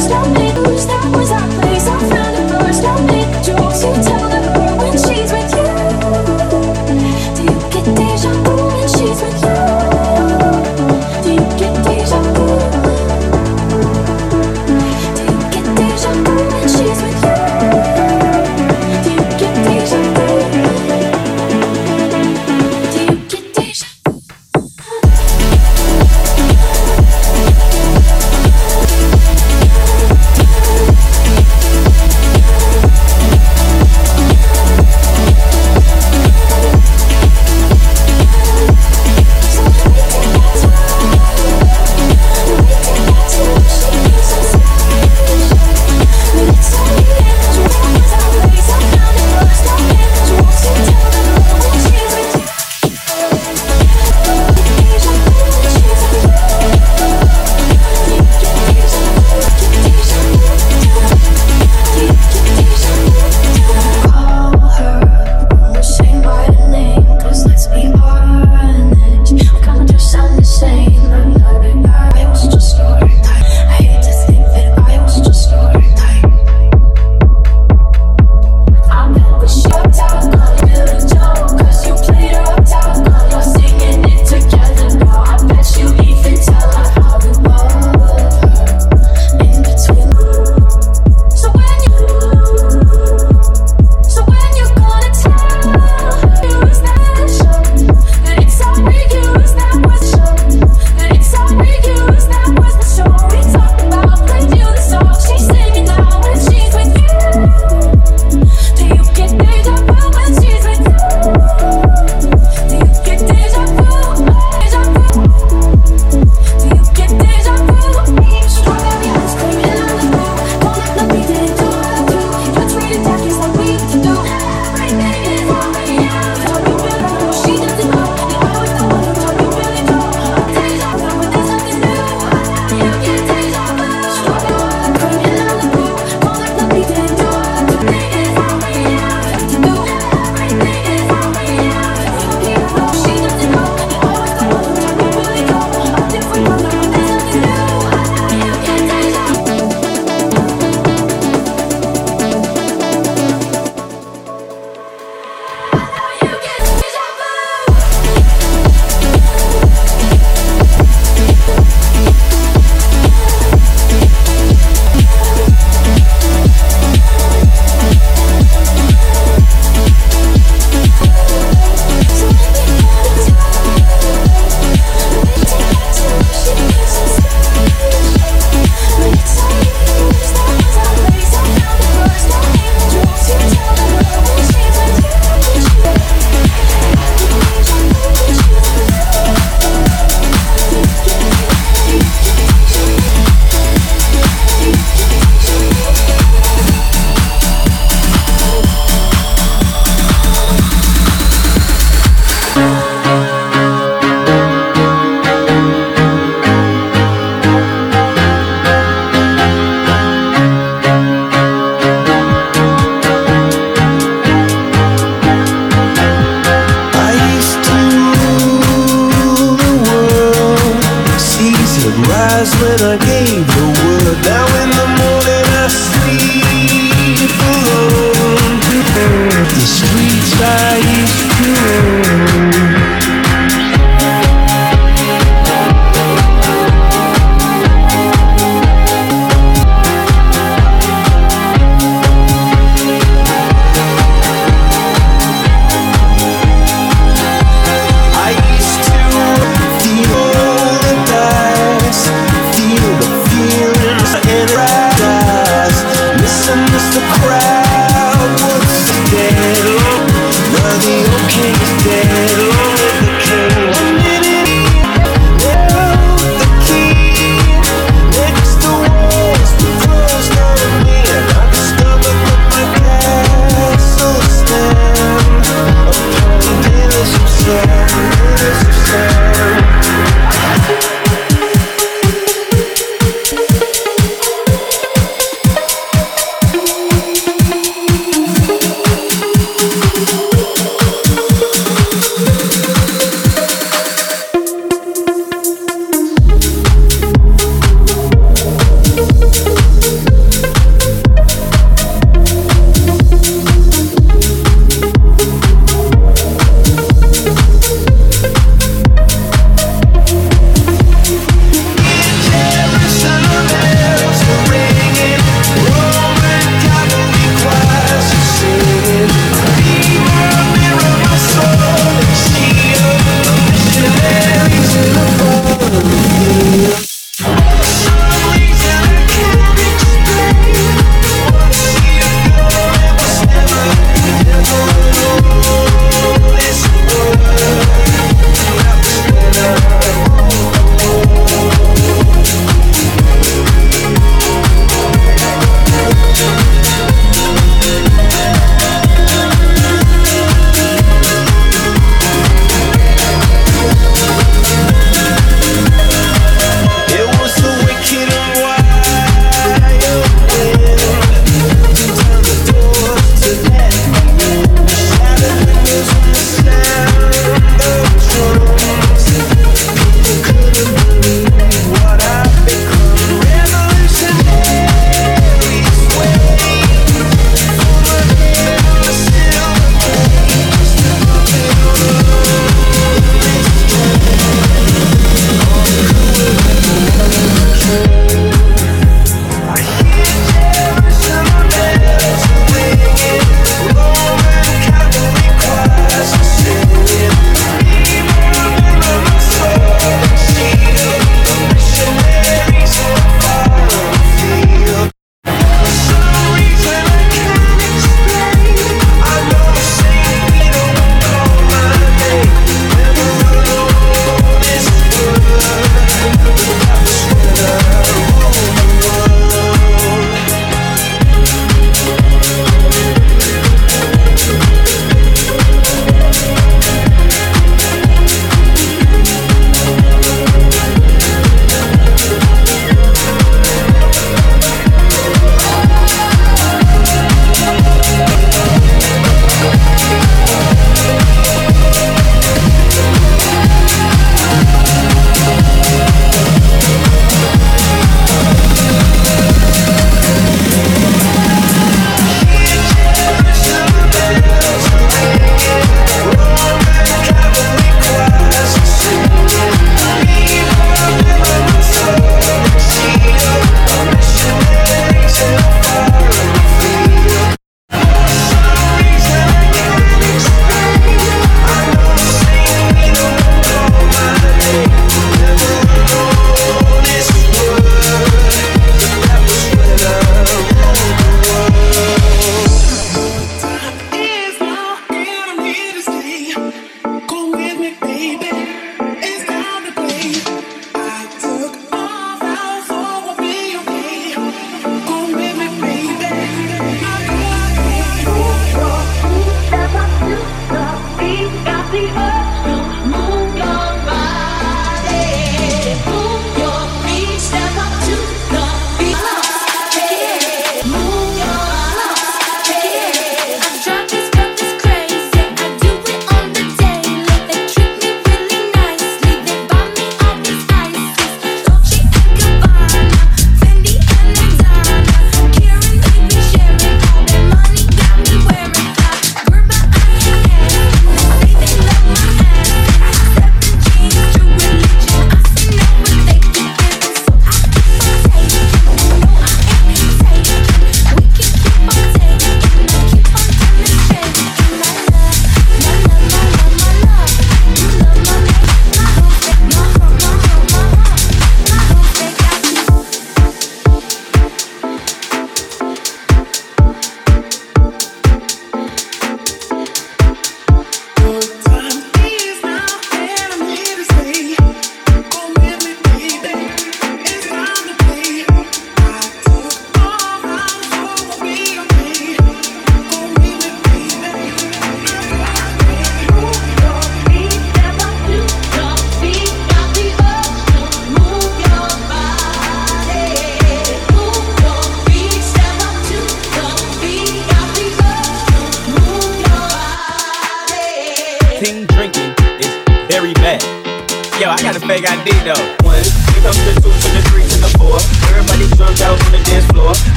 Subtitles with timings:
[0.00, 0.39] Stop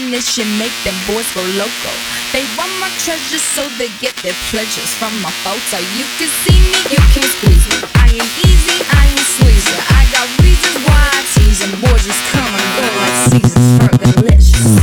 [0.00, 1.92] definition make them boys go loco.
[2.32, 5.76] They want my treasures so they get their pleasures from my photo.
[5.98, 7.88] You can see me, you can squeeze me.
[7.96, 9.76] I ain't easy, I ain't sleazy.
[9.92, 13.78] I got reasons why I tease and boys just come and go like seasons.
[13.78, 14.79] Fergalicious.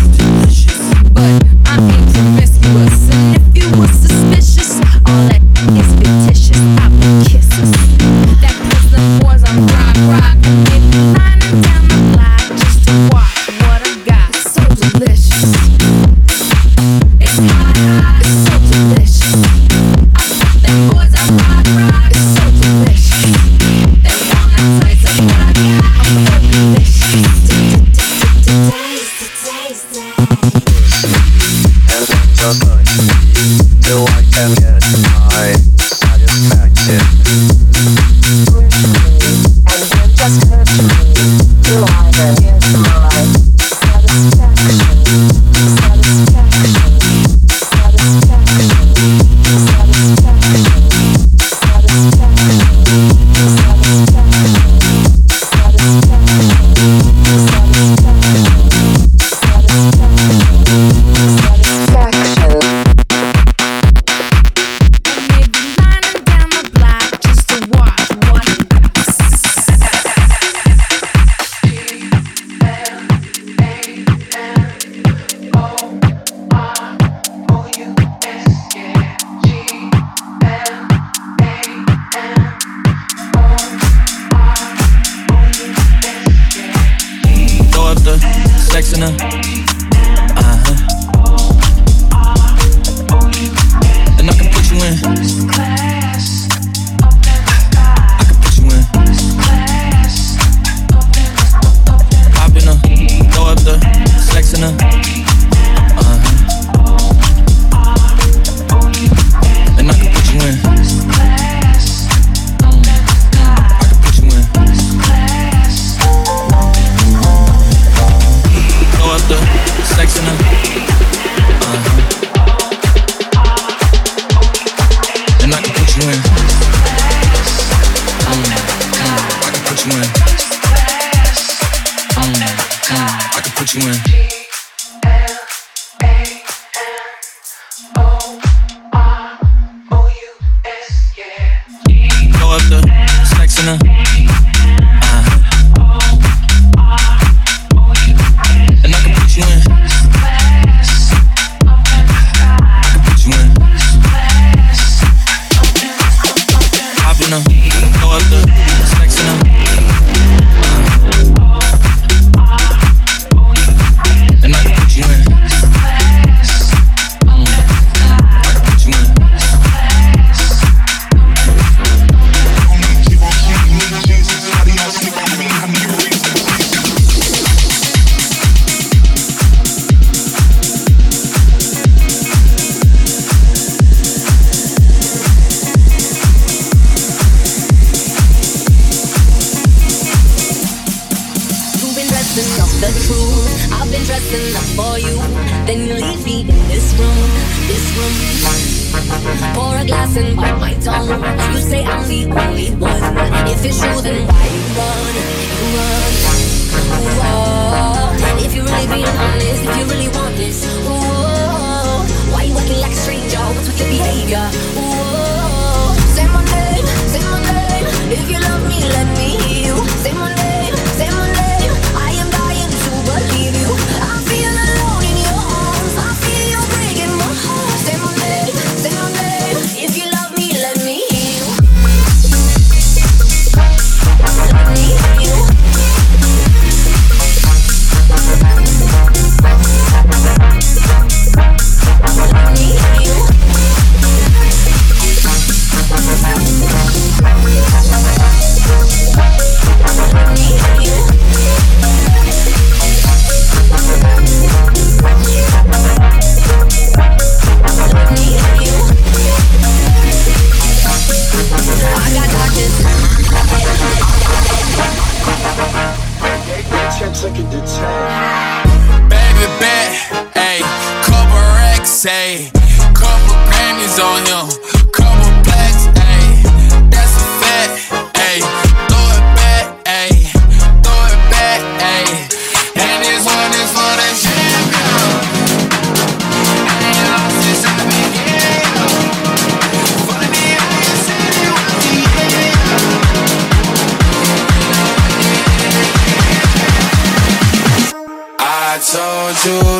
[299.44, 299.77] to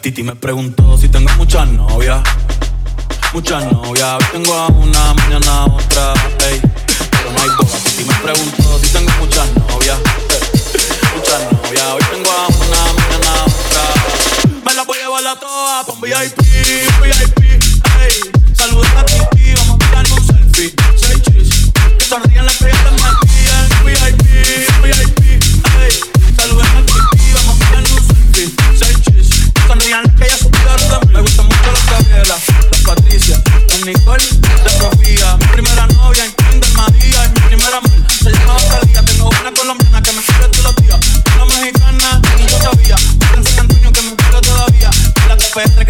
[0.00, 2.22] Titi me preguntó si tengo muchas novias.
[3.34, 6.14] Muchas novias, hoy tengo a una, mañana a otra,
[6.48, 6.58] ey.
[7.10, 7.78] Pero no hay boda.
[7.84, 9.98] Titi me preguntó si tengo muchas novias.
[11.14, 14.62] Muchas novias, hoy tengo a una, mañana a otra.
[14.64, 16.40] Me la voy a llevar a todas un VIP,
[17.02, 17.42] VIP,
[18.00, 18.54] ey.
[18.54, 20.74] Saludos a Titi, vamos a tirarnos un selfie.
[20.96, 21.72] Seis chis,
[22.08, 23.29] sonríen las ya
[33.92, 34.22] Nicole,
[34.78, 35.36] Sofía.
[35.38, 37.90] Mi primera novia en Kinder María, mi primera amor
[38.22, 39.02] se llamaba Talía.
[39.02, 41.00] Tengo una colombiana que me quiere todos los días,
[41.34, 42.96] una mexicana y yo sabía.
[43.42, 44.90] San Antonio que me quiere todavía,
[45.28, 45.89] la que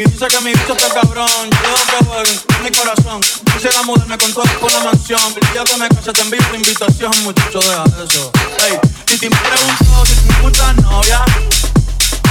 [0.00, 3.20] Y dice que mi bicho está cabrón, yo que jueguen en mi corazón.
[3.52, 5.20] Quisiera mudarme con todo con la mansión.
[5.36, 8.32] El día que me case te envío una invitación, muchacho, deja eso.
[8.64, 11.20] Ey, Titi me preguntó si tengo muchas novias.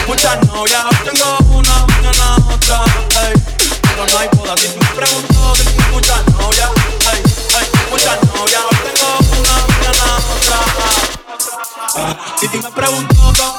[0.07, 2.81] Muchas novias, tengo una, mañana otra.
[3.27, 3.33] Ey,
[3.83, 4.55] pero no hay boda.
[4.55, 6.69] Titi me preguntó si tengo muchas novias.
[7.13, 9.09] Ey, ey, muchas novias, tengo
[9.41, 10.57] una, mañana otra.
[12.39, 13.55] Titi me preguntó,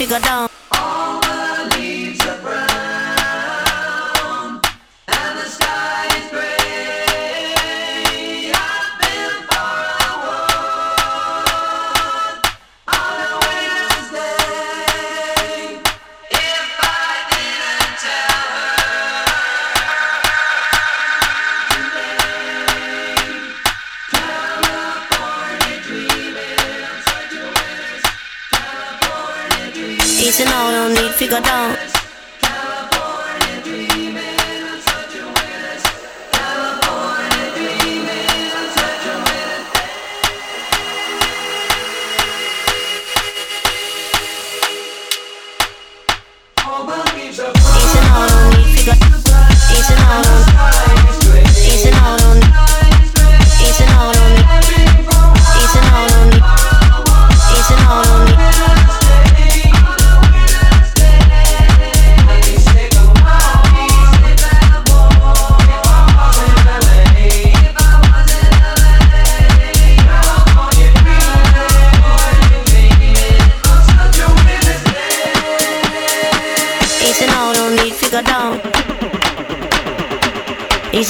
[0.00, 0.49] 这个灯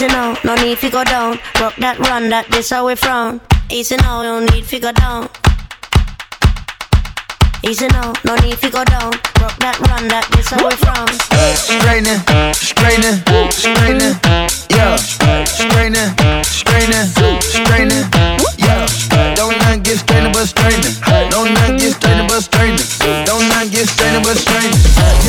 [0.01, 1.38] easy now, no need to go down.
[1.61, 3.38] Rock that run, that this how we frown.
[3.68, 5.28] Easy now, no need to go down.
[7.62, 9.12] Easy now, no need to go down.
[9.44, 11.05] Rock that run, that this how we frown.
[11.53, 12.16] Straining,
[12.57, 13.20] straining,
[13.53, 14.16] straining,
[14.72, 14.96] yeah.
[15.44, 16.09] Straining,
[16.48, 17.05] straining,
[17.44, 18.05] straining,
[18.57, 18.88] yeah.
[19.36, 20.96] Don't not get straining but straining.
[21.28, 22.80] Don't not get straining but straining.
[23.28, 25.19] Don't not get straining but straining.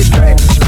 [0.00, 0.59] get back.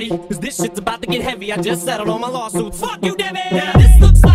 [0.00, 1.52] ready, cause this shit's about to get heavy.
[1.52, 2.80] I just settled on my lawsuits.
[2.80, 3.52] Fuck you, damn it!
[3.52, 4.29] Now this looks like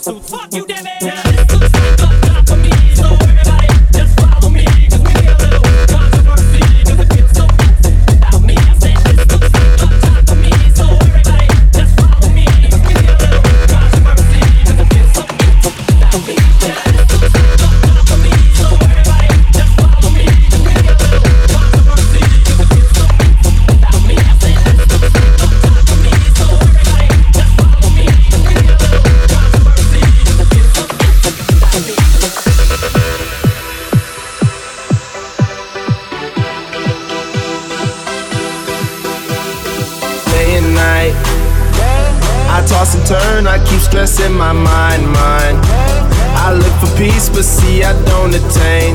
[0.00, 0.64] So Fuck you,
[44.38, 45.58] my mind, mind.
[46.38, 48.94] I look for peace, but see, I don't attain.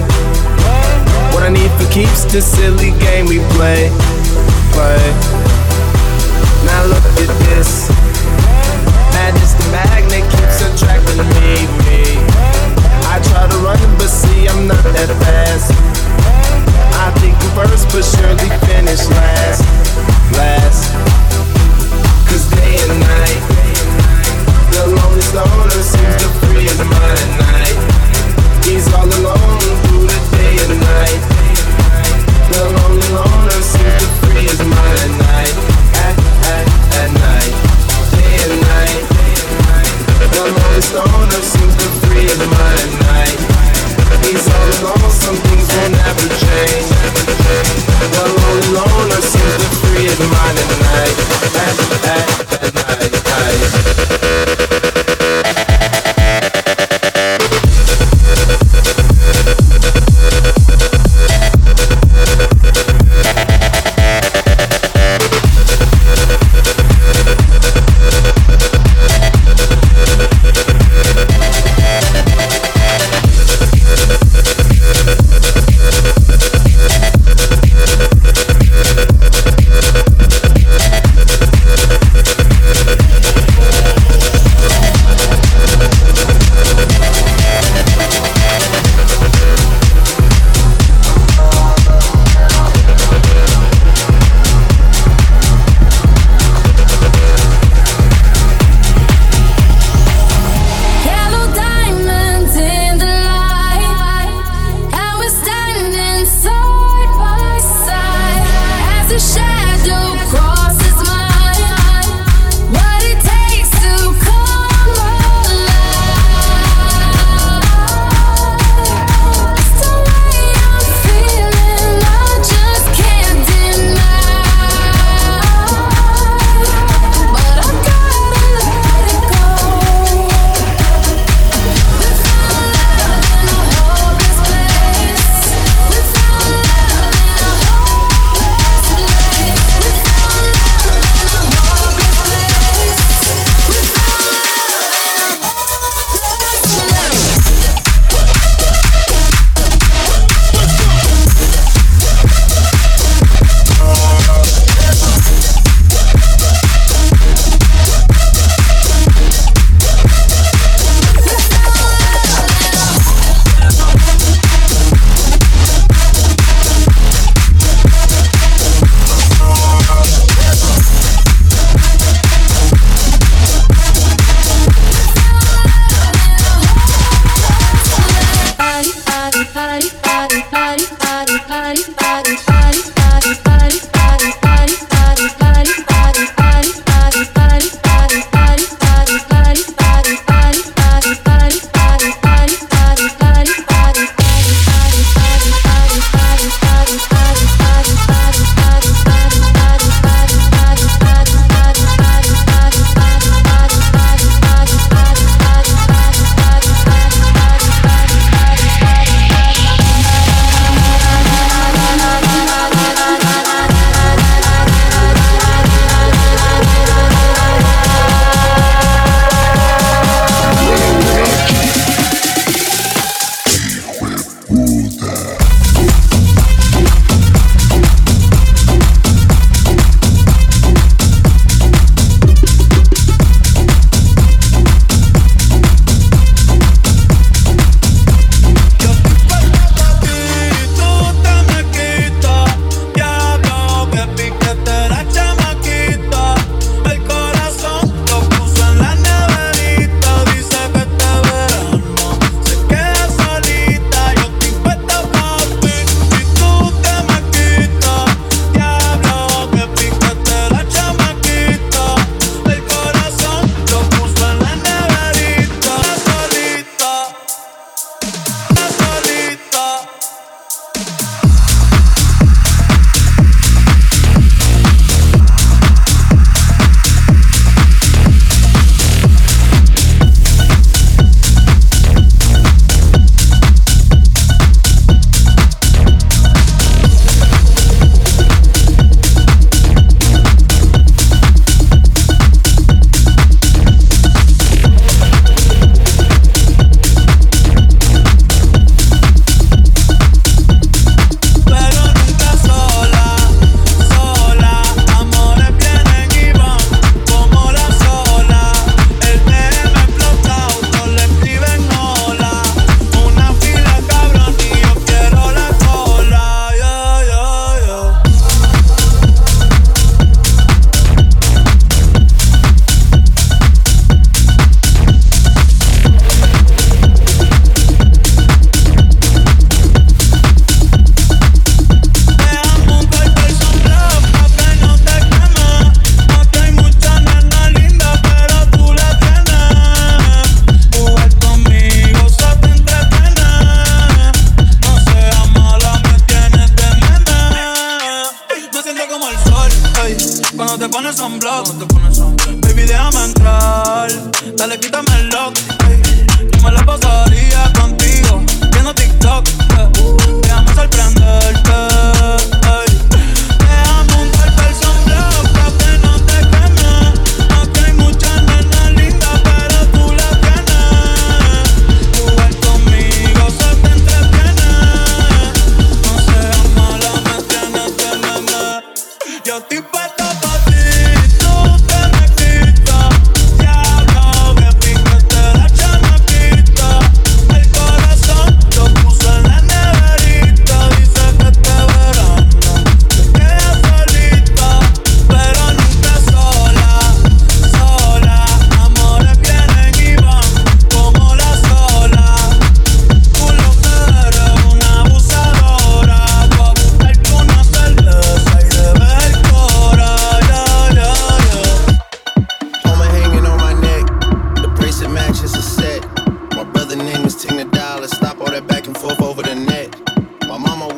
[1.34, 2.83] What I need for keeps the silly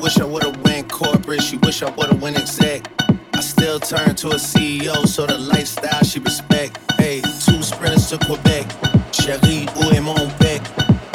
[0.06, 2.86] Wish I would've went corporate, she wish I would've went exec.
[3.34, 6.78] I still turn to a CEO, so the lifestyle she respect.
[7.00, 8.70] Hey, two sprinters to Quebec,
[9.12, 10.62] Cherie, Ou, and Montbec.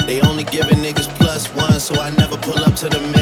[0.09, 3.20] They only giving niggas plus one, so I never pull up to the man.